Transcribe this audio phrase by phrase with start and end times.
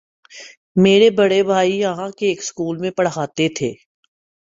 [0.75, 3.71] میرے بڑے بھائی یہاں کے ایک سکول میں پڑھاتے تھے۔